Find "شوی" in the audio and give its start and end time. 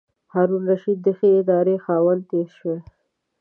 2.57-2.79